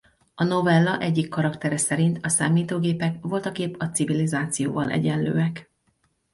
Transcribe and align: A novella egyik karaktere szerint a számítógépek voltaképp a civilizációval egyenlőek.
A 0.35 0.43
novella 0.43 0.99
egyik 0.99 1.29
karaktere 1.29 1.77
szerint 1.77 2.25
a 2.25 2.29
számítógépek 2.29 3.15
voltaképp 3.21 3.75
a 3.77 3.89
civilizációval 3.89 4.89
egyenlőek. 4.91 5.71